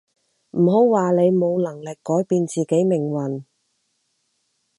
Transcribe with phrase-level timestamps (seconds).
[0.57, 3.43] 唔好話你冇能力改變自己命運